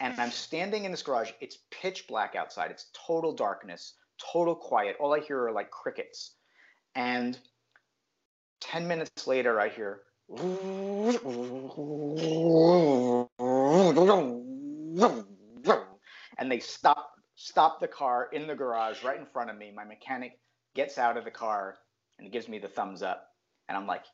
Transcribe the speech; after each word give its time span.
and 0.00 0.18
I'm 0.18 0.30
standing 0.30 0.84
in 0.84 0.90
this 0.90 1.02
garage. 1.02 1.30
It's 1.40 1.58
pitch 1.70 2.08
black 2.08 2.34
outside. 2.34 2.70
It's 2.70 2.86
total 3.06 3.32
darkness, 3.32 3.94
total 4.32 4.54
quiet. 4.54 4.96
All 4.98 5.14
I 5.14 5.20
hear 5.20 5.46
are 5.46 5.52
like 5.52 5.70
crickets. 5.70 6.36
And 6.94 7.38
10 8.62 8.88
minutes 8.88 9.26
later, 9.26 9.60
I 9.60 9.68
hear, 9.68 10.00
and 16.38 16.50
they 16.50 16.60
stop 16.60 17.12
stop 17.34 17.80
the 17.80 17.88
car 17.88 18.28
in 18.32 18.46
the 18.46 18.54
garage 18.54 19.02
right 19.02 19.18
in 19.18 19.26
front 19.26 19.50
of 19.50 19.56
me. 19.56 19.72
My 19.74 19.84
mechanic 19.84 20.38
gets 20.74 20.98
out 20.98 21.16
of 21.16 21.24
the 21.24 21.30
car 21.30 21.78
and 22.18 22.32
gives 22.32 22.48
me 22.48 22.58
the 22.58 22.68
thumbs 22.68 23.02
up, 23.02 23.28
and 23.68 23.76
I'm 23.76 23.86
like, 23.86 24.04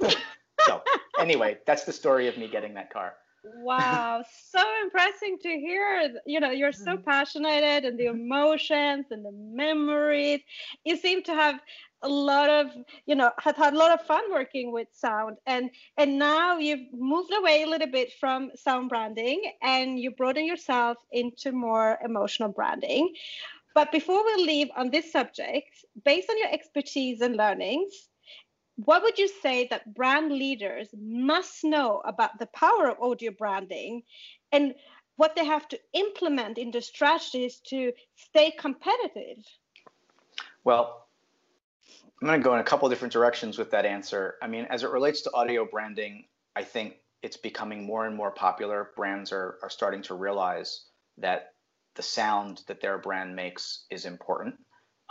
yes. 0.00 0.16
so 0.66 0.82
anyway, 1.18 1.58
that's 1.66 1.84
the 1.84 1.92
story 1.92 2.28
of 2.28 2.36
me 2.36 2.48
getting 2.48 2.74
that 2.74 2.92
car. 2.92 3.14
Wow, 3.42 4.22
so 4.50 4.62
impressive 4.82 5.40
to 5.42 5.48
hear. 5.48 6.14
You 6.26 6.40
know, 6.40 6.50
you're 6.50 6.72
so 6.72 6.92
mm-hmm. 6.92 7.04
passionate 7.04 7.84
and 7.84 7.98
the 7.98 8.06
emotions 8.06 9.06
and 9.10 9.24
the 9.24 9.32
memories. 9.32 10.40
You 10.84 10.96
seem 10.96 11.22
to 11.24 11.34
have 11.34 11.58
a 12.02 12.08
lot 12.08 12.48
of 12.48 12.66
you 13.06 13.14
know 13.14 13.30
had 13.38 13.56
had 13.56 13.74
a 13.74 13.76
lot 13.76 13.92
of 13.92 14.06
fun 14.06 14.22
working 14.30 14.72
with 14.72 14.88
sound 14.90 15.36
and 15.46 15.70
and 15.98 16.18
now 16.18 16.56
you've 16.56 16.92
moved 16.92 17.32
away 17.34 17.62
a 17.62 17.66
little 17.66 17.90
bit 17.90 18.10
from 18.18 18.50
sound 18.56 18.88
branding 18.88 19.42
and 19.62 19.98
you 20.00 20.10
broaden 20.10 20.46
yourself 20.46 20.96
into 21.12 21.52
more 21.52 21.98
emotional 22.02 22.48
branding 22.48 23.12
but 23.74 23.92
before 23.92 24.24
we 24.24 24.44
leave 24.44 24.68
on 24.76 24.90
this 24.90 25.12
subject 25.12 25.84
based 26.04 26.30
on 26.30 26.38
your 26.38 26.50
expertise 26.50 27.20
and 27.20 27.36
learnings 27.36 28.08
what 28.84 29.02
would 29.02 29.18
you 29.18 29.28
say 29.42 29.66
that 29.70 29.94
brand 29.94 30.32
leaders 30.32 30.88
must 30.98 31.64
know 31.64 32.02
about 32.04 32.38
the 32.38 32.46
power 32.46 32.90
of 32.90 33.00
audio 33.00 33.30
branding 33.30 34.02
and 34.52 34.74
what 35.16 35.36
they 35.36 35.44
have 35.44 35.68
to 35.68 35.78
implement 35.92 36.56
in 36.56 36.70
the 36.70 36.80
strategies 36.80 37.60
to 37.66 37.92
stay 38.16 38.50
competitive 38.52 39.38
well 40.64 41.06
I'm 42.22 42.28
going 42.28 42.40
to 42.40 42.44
go 42.44 42.54
in 42.54 42.60
a 42.60 42.64
couple 42.64 42.86
different 42.90 43.14
directions 43.14 43.56
with 43.56 43.70
that 43.70 43.86
answer. 43.86 44.34
I 44.42 44.46
mean, 44.46 44.66
as 44.68 44.82
it 44.82 44.90
relates 44.90 45.22
to 45.22 45.32
audio 45.32 45.64
branding, 45.64 46.26
I 46.54 46.62
think 46.62 46.96
it's 47.22 47.38
becoming 47.38 47.86
more 47.86 48.06
and 48.06 48.14
more 48.14 48.30
popular. 48.30 48.90
Brands 48.94 49.32
are, 49.32 49.56
are 49.62 49.70
starting 49.70 50.02
to 50.02 50.14
realize 50.14 50.84
that 51.16 51.54
the 51.94 52.02
sound 52.02 52.62
that 52.66 52.82
their 52.82 52.98
brand 52.98 53.34
makes 53.34 53.86
is 53.90 54.04
important. 54.04 54.56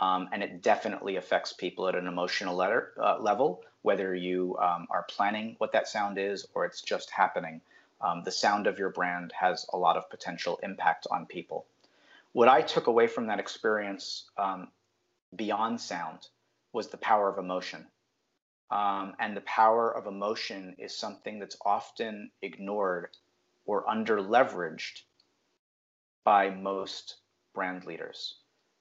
Um, 0.00 0.28
and 0.32 0.42
it 0.42 0.62
definitely 0.62 1.16
affects 1.16 1.52
people 1.52 1.86
at 1.86 1.94
an 1.94 2.06
emotional 2.06 2.56
letter, 2.56 2.92
uh, 2.98 3.18
level, 3.20 3.62
whether 3.82 4.14
you 4.14 4.56
um, 4.58 4.86
are 4.90 5.04
planning 5.04 5.56
what 5.58 5.72
that 5.72 5.88
sound 5.88 6.18
is 6.18 6.46
or 6.54 6.64
it's 6.64 6.80
just 6.80 7.10
happening. 7.10 7.60
Um, 8.00 8.22
the 8.24 8.30
sound 8.30 8.66
of 8.66 8.78
your 8.78 8.90
brand 8.90 9.32
has 9.38 9.66
a 9.72 9.76
lot 9.76 9.98
of 9.98 10.08
potential 10.08 10.58
impact 10.62 11.06
on 11.10 11.26
people. 11.26 11.66
What 12.32 12.48
I 12.48 12.62
took 12.62 12.86
away 12.86 13.06
from 13.08 13.26
that 13.26 13.40
experience 13.40 14.30
um, 14.38 14.68
beyond 15.36 15.80
sound 15.80 16.28
was 16.72 16.88
the 16.88 16.96
power 16.96 17.28
of 17.28 17.38
emotion. 17.38 17.86
Um, 18.70 19.14
and 19.18 19.36
the 19.36 19.42
power 19.42 19.90
of 19.94 20.06
emotion 20.06 20.76
is 20.78 20.96
something 20.96 21.40
that's 21.40 21.56
often 21.64 22.30
ignored 22.40 23.08
or 23.66 23.88
under 23.90 24.18
leveraged 24.18 25.02
by 26.24 26.50
most 26.50 27.16
brand 27.52 27.84
leaders. 27.84 28.36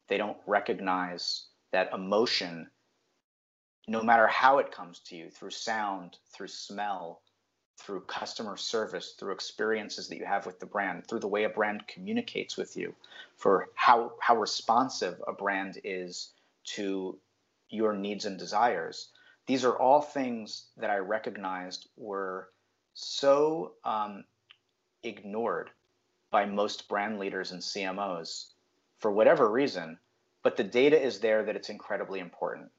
They 0.09 0.17
don't 0.17 0.37
recognize 0.47 1.45
that 1.71 1.93
emotion, 1.93 2.71
no 3.87 4.01
matter 4.01 4.27
how 4.27 4.57
it 4.57 4.71
comes 4.71 4.99
to 5.01 5.15
you 5.15 5.29
through 5.29 5.51
sound, 5.51 6.17
through 6.33 6.47
smell, 6.47 7.21
through 7.77 8.01
customer 8.01 8.57
service, 8.57 9.13
through 9.17 9.33
experiences 9.33 10.07
that 10.09 10.17
you 10.17 10.25
have 10.25 10.47
with 10.47 10.59
the 10.59 10.65
brand, 10.65 11.05
through 11.05 11.19
the 11.19 11.27
way 11.27 11.43
a 11.43 11.49
brand 11.49 11.87
communicates 11.87 12.57
with 12.57 12.75
you, 12.75 12.95
for 13.37 13.69
how, 13.75 14.13
how 14.19 14.35
responsive 14.35 15.21
a 15.27 15.31
brand 15.31 15.79
is 15.83 16.33
to 16.63 17.17
your 17.69 17.93
needs 17.93 18.25
and 18.25 18.39
desires. 18.39 19.09
These 19.45 19.63
are 19.63 19.77
all 19.77 20.01
things 20.01 20.65
that 20.77 20.89
I 20.89 20.97
recognized 20.97 21.87
were 21.97 22.49
so 22.95 23.73
um, 23.83 24.25
ignored 25.03 25.69
by 26.31 26.45
most 26.45 26.89
brand 26.89 27.19
leaders 27.19 27.51
and 27.51 27.61
CMOs 27.61 28.53
for 28.99 29.11
whatever 29.11 29.49
reason. 29.49 29.97
But 30.43 30.57
the 30.57 30.63
data 30.63 31.01
is 31.01 31.19
there 31.19 31.43
that 31.45 31.55
it's 31.55 31.69
incredibly 31.69 32.19
important. 32.19 32.71